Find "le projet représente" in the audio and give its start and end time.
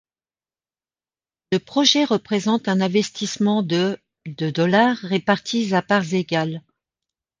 1.51-2.67